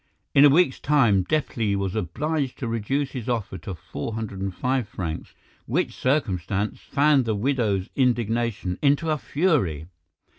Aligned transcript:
In 0.33 0.43
a 0.43 0.49
week's 0.49 0.79
time 0.79 1.23
Deplis 1.25 1.75
was 1.75 1.93
obliged 1.95 2.57
to 2.57 2.67
reduce 2.67 3.11
his 3.11 3.29
offer 3.29 3.59
to 3.59 3.75
405 3.75 4.87
francs, 4.89 5.35
which 5.67 5.93
circumstance 5.95 6.79
fanned 6.79 7.25
the 7.25 7.35
widow's 7.35 7.87
indignation 7.95 8.79
into 8.81 9.11
a 9.11 9.19
fury. 9.19 9.85